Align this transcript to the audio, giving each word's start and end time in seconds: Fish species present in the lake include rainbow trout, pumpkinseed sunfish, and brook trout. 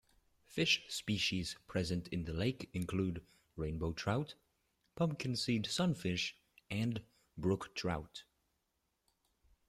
Fish 0.47 0.83
species 0.89 1.55
present 1.67 2.07
in 2.07 2.23
the 2.25 2.33
lake 2.33 2.71
include 2.73 3.23
rainbow 3.55 3.93
trout, 3.93 4.33
pumpkinseed 4.95 5.67
sunfish, 5.67 6.35
and 6.71 7.03
brook 7.37 7.75
trout. 7.75 8.23